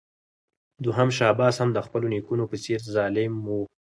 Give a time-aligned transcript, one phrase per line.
[0.83, 3.49] دوهم شاه عباس هم د خپلو نیکونو په څېر ظالم و.